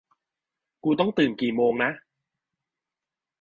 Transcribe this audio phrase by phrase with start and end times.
[0.83, 1.91] กูต้องตื่นกี่โมงนะ